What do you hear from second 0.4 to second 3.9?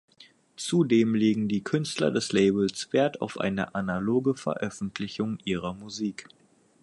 Zudem legen die Künstler des Labels Wert auf eine